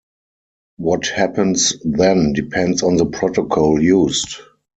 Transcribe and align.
What 0.77 1.05
happens 1.09 1.75
then 1.83 2.33
depends 2.33 2.81
on 2.81 2.97
the 2.97 3.05
protocol 3.05 3.79
used. 3.79 4.37